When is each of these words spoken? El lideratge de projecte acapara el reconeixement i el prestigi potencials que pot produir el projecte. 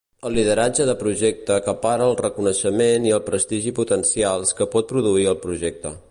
El 0.27 0.31
lideratge 0.35 0.85
de 0.89 0.93
projecte 1.01 1.53
acapara 1.55 2.07
el 2.13 2.17
reconeixement 2.23 3.05
i 3.09 3.13
el 3.19 3.23
prestigi 3.27 3.75
potencials 3.81 4.55
que 4.61 4.69
pot 4.77 4.89
produir 4.95 5.29
el 5.35 5.39
projecte. 5.45 5.93